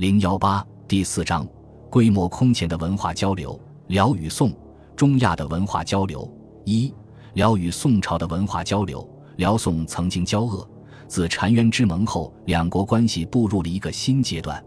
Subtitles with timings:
[0.00, 1.46] 零幺八第四章，
[1.90, 3.60] 规模空前的文化交流。
[3.88, 4.50] 辽与宋、
[4.96, 6.26] 中亚的文化交流。
[6.64, 6.90] 一、
[7.34, 9.06] 辽与宋朝的文化交流。
[9.36, 10.66] 辽宋曾经交恶，
[11.06, 14.64] 自澶渊之盟后，两国关系步入了一个新阶段，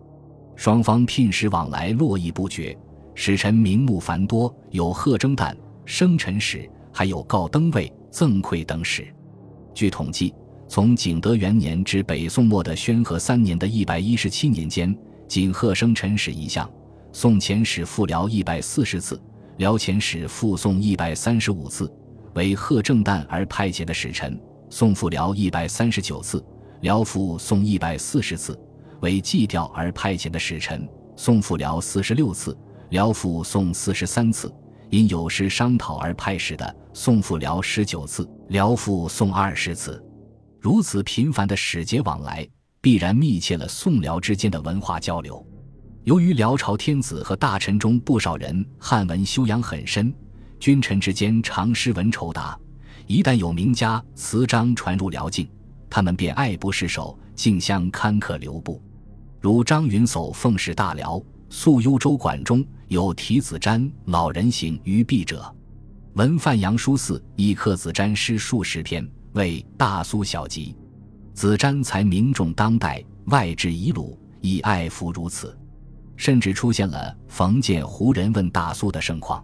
[0.56, 2.78] 双方聘使往来络绎不绝，
[3.16, 9.12] 使臣名目繁多，有贺征旦、生辰使，还有告登位、赠馈等使。
[9.74, 10.32] 据统计，
[10.68, 14.96] 从景德元年至北宋末的宣和三年的一百一十七年间。
[15.34, 16.70] 仅贺生辰使一项，
[17.12, 19.20] 宋遣使赴辽一百四十次，
[19.58, 21.88] 辽遣使赴宋一百三十五次；
[22.36, 26.46] 为贺正旦而派遣的使臣，宋赴辽一百三十九次，
[26.82, 28.54] 辽赴宋一百四十次；
[29.02, 32.56] 为祭调而派遣的使臣，宋赴辽四十六次，
[32.92, 34.48] 辽赴宋四十三次；
[34.92, 40.00] 因有事商讨而派使的，宋赴辽十九次，辽赴宋二十次。
[40.62, 42.48] 如此频繁的使节往来。
[42.84, 45.42] 必然密切了宋辽之间的文化交流。
[46.04, 50.14] 由于辽朝天子和大臣中不少人汉文修养很深，
[50.60, 52.60] 君臣之间常诗文酬答，
[53.08, 55.48] 一旦有名家词章传入辽境，
[55.90, 58.82] 他们便爱不释手，竞相刊刻留步。
[59.40, 65.50] 如张云叟奉使大辽，宿幽州馆中，有题子瞻老人行于壁者，
[66.16, 70.76] 闻范阳书肆亦刻子瞻诗数十篇，为《大苏小集》。
[71.34, 75.58] 子瞻才名重当代，外至遗鲁，亦爱服如此。
[76.16, 79.44] 甚至出现了冯建胡人问大苏的盛况。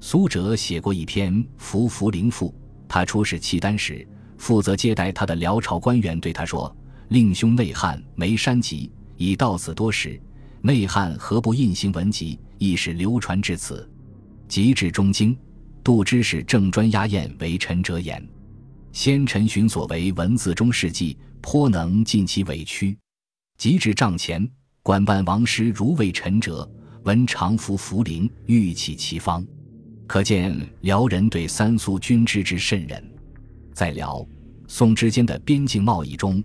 [0.00, 2.48] 苏辙写过一篇《伏伏灵赋》，
[2.88, 4.06] 他出使契丹时，
[4.38, 6.74] 负责接待他的辽朝官员对他说
[7.08, 10.18] ：“令兄内汉没山籍，已到此多时，
[10.62, 13.88] 内汉何不印行文集，亦是流传至此？”
[14.48, 15.36] 及至中京，
[15.84, 18.26] 杜之使郑专押宴为臣者言。
[18.92, 22.96] 先陈寻所为文字中事迹，颇能尽其委屈。
[23.56, 24.48] 及至帐前，
[24.82, 26.68] 管办王师如为陈者，
[27.04, 29.46] 闻常服茯苓，欲起其方。
[30.06, 33.02] 可见辽人对三苏均知之甚仁。
[33.74, 34.26] 在辽
[34.66, 36.42] 宋之间的边境贸易中，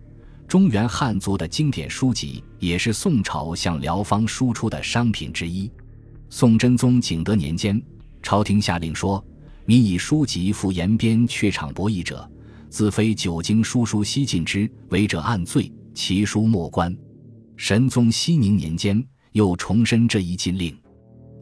[0.48, 5.72] 中原汉族的经典书籍也是宋朝向辽方输出的商品之一。
[6.30, 7.82] 宋真宗景德年间，
[8.22, 9.24] 朝廷下令说
[9.66, 12.30] ：“民以书籍赴延边榷场博弈者。”
[12.74, 16.92] 自非久经书书西进之，违者按罪，其书莫观。
[17.56, 20.76] 神宗熙宁年间又重申这一禁令，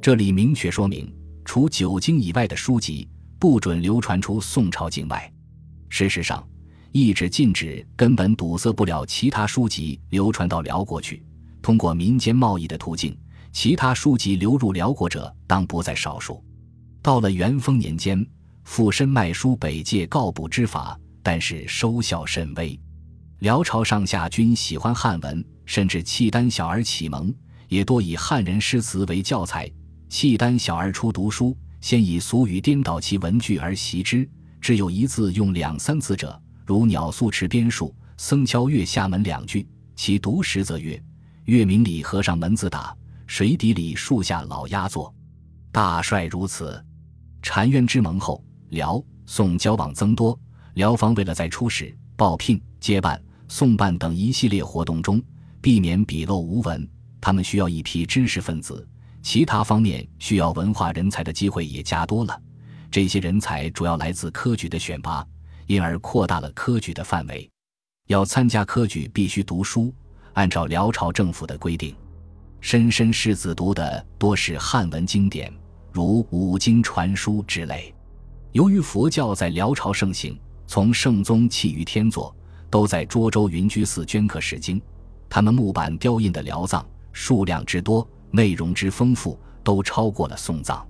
[0.01, 1.09] 这里明确说明，
[1.45, 3.07] 除九经以外的书籍
[3.39, 5.31] 不准流传出宋朝境外。
[5.87, 6.45] 事实上，
[6.91, 11.23] 一纸禁止根本堵塞不了其他书籍流传到辽国去。
[11.61, 13.17] 通过民间贸易的途径，
[13.53, 16.43] 其他书籍流入辽国者当不在少数。
[17.01, 18.25] 到了元丰年间，
[18.63, 20.97] 附身卖书北界告捕之法。
[21.23, 22.79] 但是收效甚微，
[23.41, 27.31] 辽朝上下均喜欢汉文，甚至契丹小儿启蒙
[27.67, 29.71] 也多以汉人诗词为教材。
[30.09, 34.27] 契丹小儿初读书，先以俗语颠倒其文句而习之，
[34.59, 40.99] 只有一字用两三次者，如“鸟宿池边树，僧敲月下门”两句，其读时则曰
[41.45, 42.95] ：“月明里和尚门子打，
[43.27, 45.13] 水底里树下老鸦坐。”
[45.71, 46.83] 大帅如此。
[47.41, 50.37] 澶渊之盟后，辽宋交往增多。
[50.75, 55.21] 辽方为了在出使、报聘、接办、送办等一系列活动中
[55.59, 56.87] 避免笔漏无文，
[57.19, 58.87] 他们需要一批知识分子，
[59.21, 62.41] 其他方面需要文化人才的机会也加多了。
[62.89, 65.25] 这些人才主要来自科举的选拔，
[65.67, 67.49] 因而扩大了科举的范围。
[68.07, 69.93] 要参加科举，必须读书。
[70.33, 71.93] 按照辽朝政府的规定，
[72.61, 75.51] 莘莘士子读的多是汉文经典，
[75.91, 77.93] 如五经传书之类。
[78.51, 80.37] 由于佛教在辽朝盛行。
[80.67, 82.33] 从圣宗弃于天祚，
[82.69, 84.81] 都在涿州云居寺镌刻史经。
[85.29, 90.87] 他们木板雕印的辽藏数量之多，内容之丰富，都超过了宋藏。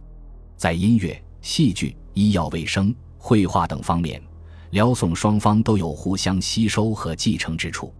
[0.55, 4.21] 在音乐、戏剧、医药卫生、绘画等方面，
[4.69, 7.91] 辽宋双方都有互相吸收和继承之处。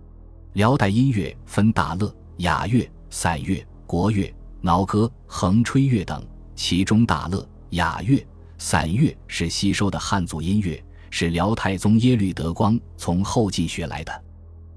[0.53, 4.31] 辽代音乐分大乐、雅乐、散乐、国乐、
[4.61, 6.23] 挠歌、横吹乐等，
[6.63, 8.23] 其中大乐、雅乐、
[8.59, 10.79] 散乐是吸收的汉族音乐。
[11.09, 14.23] 是辽太宗耶律德光从后晋学来的。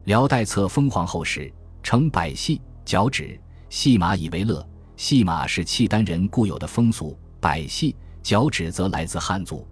[0.05, 1.53] 辽代册封皇后时，
[1.83, 3.39] 称百戏、脚趾、
[3.69, 4.67] 戏马以为乐。
[4.97, 9.59] 戏马是契丹人固有的风俗，百戏、脚趾则来自汉族。《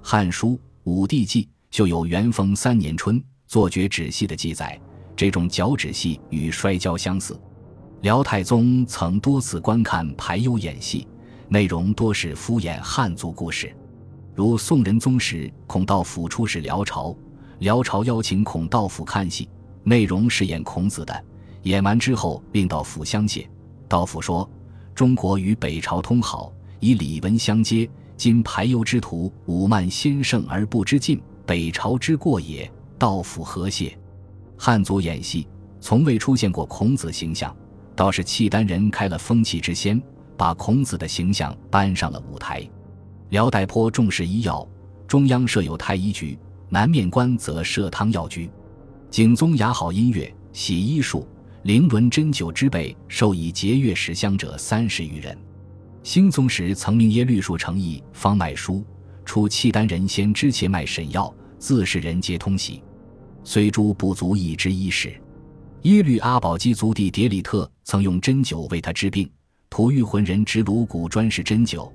[0.00, 0.52] 汉书·
[0.84, 4.80] 武帝纪》就有元丰三年春作绝止戏的记载。
[5.14, 7.38] 这种脚趾戏与摔跤相似。
[8.00, 11.06] 辽太宗曾多次观看排忧演戏，
[11.52, 13.74] 内容多是敷衍汉族故事。
[14.36, 17.12] 如宋仁宗时，孔道府出使辽朝，
[17.58, 19.48] 辽朝邀请孔道府看戏，
[19.82, 21.24] 内容是演孔子的，
[21.64, 23.50] 演完之后，并到府相谢。
[23.88, 24.48] 道府说
[24.94, 27.90] ：“中国与北朝通好，以礼文相接。
[28.16, 32.70] 今排忧之徒武慢先盛而不知进，北朝之过也。
[32.96, 33.98] 道府何谢？”
[34.56, 35.48] 汉族演戏
[35.80, 37.52] 从未出现过孔子形象，
[37.96, 40.00] 倒是契丹人开了风气之先，
[40.40, 42.66] 把孔子的形象搬上了舞台。
[43.28, 44.66] 辽代颇重视医药，
[45.06, 46.38] 中央设有太医局，
[46.70, 48.50] 南面官则设汤药局。
[49.10, 51.28] 景宗雅好音乐，喜医术，
[51.64, 55.36] 灵伦针灸之辈，授以节乐使香者三十余人。
[56.02, 58.82] 兴宗时曾命耶律树诚意方脉书，
[59.26, 62.82] 出契丹人先知切脉审药，自是人皆通习。
[63.44, 65.12] 虽诸不足以知医事。
[65.82, 69.30] 耶律阿保机族弟迭里特曾用针灸为他治病，
[69.70, 71.90] 吐玉浑人执颅骨专事针灸。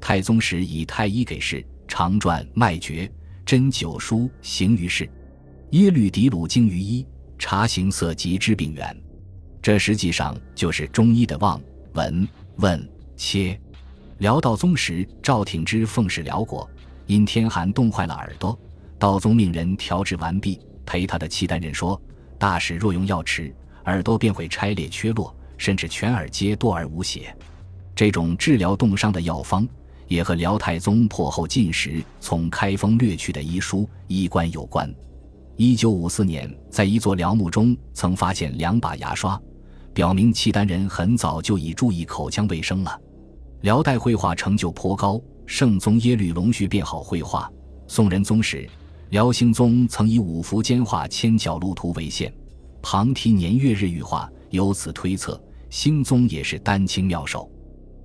[0.00, 3.10] 太宗时以太医给事，常撰脉诀、
[3.44, 5.10] 针灸书行于世。
[5.72, 7.04] 耶律迪鲁精于医，
[7.36, 8.96] 察形色及知病源。
[9.60, 11.60] 这实际上就是中医的望、
[11.94, 12.26] 闻、
[12.58, 13.60] 问、切。
[14.18, 16.68] 辽道宗时，赵挺之奉使辽国，
[17.06, 18.56] 因天寒冻坏了耳朵，
[19.00, 22.00] 道宗命人调治完毕，陪他的契丹人说
[22.38, 23.52] ：“大使若用药吃，
[23.86, 27.36] 耳朵便会拆裂缺落，甚至全耳皆多而无血。”
[27.94, 29.66] 这种治疗冻伤的药方。
[30.08, 34.88] 也和辽太宗破后进时从开封掠去的医书医官有关。
[35.56, 39.36] 一九五四年，在一座辽墓中曾发现两把牙刷，
[39.92, 43.00] 表明契丹人很早就已注意口腔卫生了。
[43.62, 47.50] 辽代绘画成就颇高，圣宗耶律隆绪便好绘画。
[47.88, 48.68] 宋仁宗时，
[49.10, 52.32] 辽兴宗曾以五福兼画千角鹿图为限，
[52.80, 57.50] 旁题年月日玉画，由此推测，兴宗也是丹青妙手。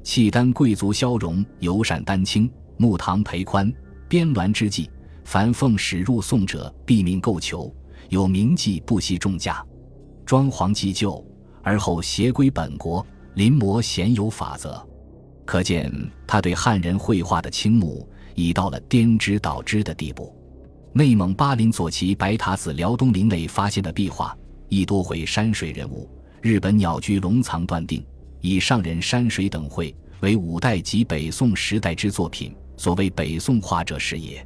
[0.04, 3.72] 契丹贵族萧荣尤善丹青，木堂裴宽
[4.10, 4.90] 编鸾之际，
[5.24, 7.74] 凡奉使入宋者，必命购求，
[8.10, 9.64] 有名妓不惜重价，
[10.26, 11.24] 装潢既旧，
[11.62, 13.06] 而后携归本国，
[13.36, 14.84] 临摹鲜有法则。
[15.46, 15.92] 可见
[16.26, 20.36] 他对汉人绘画的倾慕已到了颠之倒之的地步。
[20.94, 24.36] 内蒙巴林左旗白塔子辽东林内发现的壁画，
[24.68, 26.10] 亦多绘山水人物。
[26.42, 28.04] 日本鸟居龙藏断定。
[28.44, 34.44] 以上人山水等绘为五代及北宋时代之作品，所谓北宋画者是也。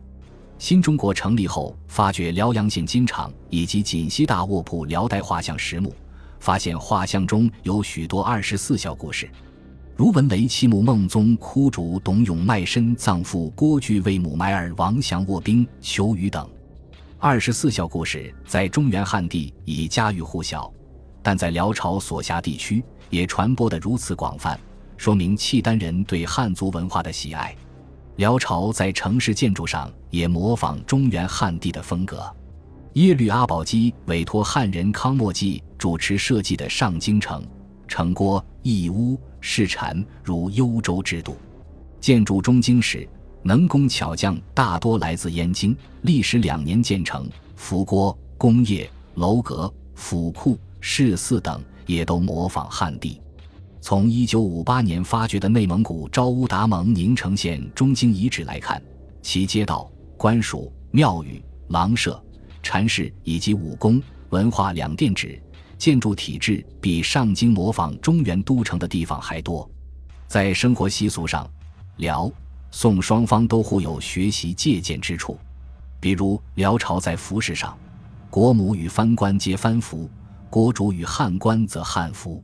[0.58, 5.96] 新中国成立后，发掘辽阳县金厂以及锦西大卧铺辽代画像实墓，
[6.42, 9.30] 发现画像中有许多二十四孝故事，
[9.96, 16.50] 如文雷七墓孟宗哭竹董永卖身葬父郭巨为母埋儿王祥卧冰求雨等。
[17.18, 20.72] 二十四孝故事在中原汉地已家喻户晓，
[21.26, 22.84] 但在辽朝所辖地区。
[23.10, 24.60] 也传播得如此广泛，
[24.98, 27.56] 说明契丹人对汉族文化的喜爱。
[28.18, 32.30] 辽朝在城市建筑上也模仿中原汉地的风格。
[32.94, 37.44] 耶律阿保机委托汉人康莫济主持设计的上京城，
[37.88, 41.36] 城郭、义屋、市禅如幽州之都。
[42.02, 43.08] 建筑中京时，
[43.44, 47.30] 能工巧匠大多来自燕京，历时两年建成。
[47.56, 50.58] 福郭、工业、楼阁、府库、
[50.88, 51.60] 市寺等。
[51.88, 53.22] 也都模仿汉地。
[53.80, 58.82] 从一九五八年发掘的内蒙古昭乌达盟宁城县中京遗址来看，
[59.22, 59.88] 其街道、
[60.18, 62.20] 官署、庙宇、廊舍、
[62.64, 65.40] 禅室以及武功、文化两殿址
[65.78, 69.70] 建筑体制，比上京模仿中原都城的地方还多。
[70.28, 71.48] 在生活习俗上，
[71.98, 72.32] 辽、
[72.72, 75.38] 宋双方都互有学习借鉴之处。
[76.00, 77.78] 比如，辽朝在服饰上，
[78.32, 80.10] 国母与藩官皆藩服。
[80.56, 82.42] 国主与汉官则汉服，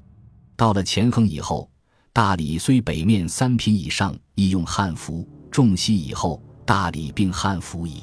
[0.57, 1.71] 到了乾亨以后，
[2.11, 8.01] 大理虽北面三品以上亦用汉服，仲熙以后，大理并汉服矣。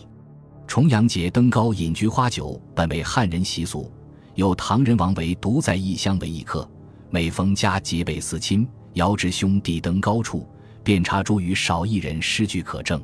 [0.67, 3.93] 重阳节登高饮菊花酒，本为汉人习俗，
[4.35, 6.67] 有唐人王维独在异乡为异客，
[7.11, 10.49] 每逢佳节倍思亲，遥知兄弟登高处，
[10.83, 12.99] 遍插茱萸少一人诗句可证。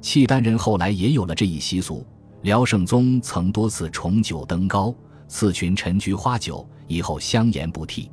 [0.00, 2.02] 契丹人后来也有了这一习俗，
[2.40, 4.94] 辽圣宗曾多次重九登高。
[5.30, 8.10] 赐群陈菊花酒，以后香言不替。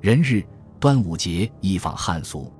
[0.00, 0.44] 人日、
[0.78, 2.50] 端午节亦仿汉俗。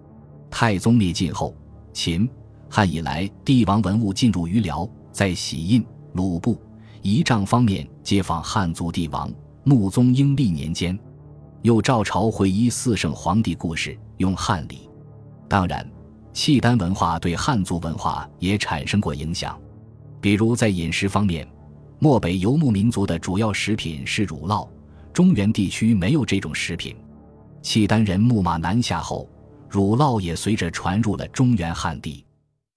[0.50, 1.54] 太宗灭晋后，
[1.92, 2.28] 秦、
[2.68, 6.60] 汉以来帝王文物进入于辽，在玺印、鲁布、
[7.00, 9.32] 仪仗方面皆仿汉族帝王。
[9.62, 10.98] 穆宗英历年间，
[11.62, 14.90] 又照朝回依四圣皇帝故事，用汉礼。
[15.48, 15.88] 当然，
[16.32, 19.56] 契丹文化对汉族文化也产生过影响，
[20.20, 21.46] 比如在饮食方面。
[22.02, 24.68] 漠北游牧民族的主要食品是乳酪，
[25.12, 26.96] 中原地区没有这种食品。
[27.62, 29.28] 契丹人牧马南下后，
[29.70, 32.26] 乳酪也随着传入了中原汉地。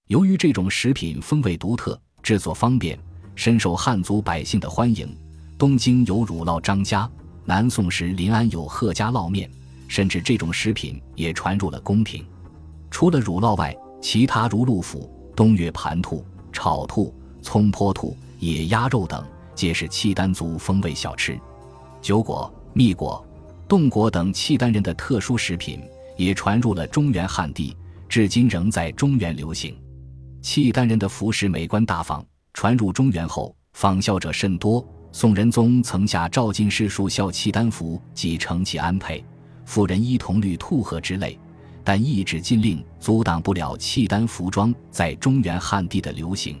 [0.06, 2.96] 由于这种食品风味独特，制作方便，
[3.34, 5.12] 深受汉族百姓的欢迎。
[5.58, 7.10] 东京有乳酪张家，
[7.44, 9.50] 南宋时临安有贺家烙面，
[9.88, 12.24] 甚至这种食品也传入了宫廷。
[12.92, 19.24] 除了乳酪外，其他如鹿脯、东岳盘兔、炒兔、葱坡兔、野鸭肉等，
[19.54, 21.38] 皆是契丹族风味小吃。
[22.02, 23.24] 酒果、蜜果、
[23.66, 25.82] 冻果等契丹人的特殊食品
[26.16, 27.76] 也传入了中原汉地，
[28.08, 29.76] 至今仍在中原流行。
[30.42, 34.86] 契丹人的服饰美观大方，传入中原后，仿效者甚多。
[35.12, 39.24] 宋仁宗曾下诏禁士数效契丹服，即承其安配，
[39.64, 41.38] 妇人衣铜绿兔褐之类。
[41.82, 46.60] 但一纸禁令阻挡不了契丹服装在中原汉地的流行。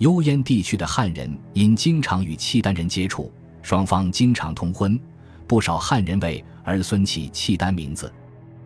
[0.00, 3.30] 幽燕地区的汉人因经常与契丹人接触，
[3.60, 4.98] 双方经常通婚，
[5.46, 8.10] 不少汉人为儿孙起契丹名字，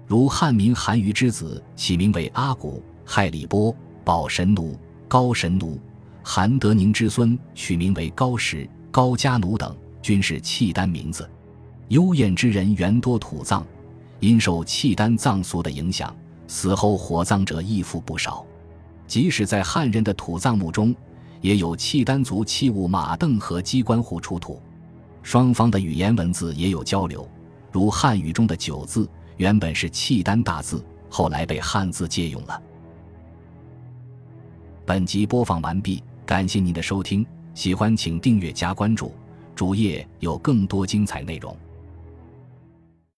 [0.06, 3.74] 如汉民韩愈之子起名为阿骨、亥里波、
[4.04, 5.76] 宝神奴、高神奴；
[6.22, 11.28] 韩德宁之孙取名为高石、高家奴等，均是契丹名字。
[11.88, 13.66] 幽燕之人原多土葬。
[14.20, 16.14] 因受契丹葬俗的影响，
[16.46, 18.46] 死后火葬者亦复不少。
[19.08, 20.94] 即使在汉人的土葬墓中，
[21.44, 24.62] 也有契丹族器物马镫和机关壶出土。
[25.22, 27.28] 双方的语言文字也有交流，
[27.70, 32.62] 如汉语中的“九”字原本是契丹大字，后来被汉字借用了。
[34.86, 39.12] 本集播放完毕，感谢您的收听，喜欢请订阅加关注，
[39.54, 41.54] 主页有更多精彩内容。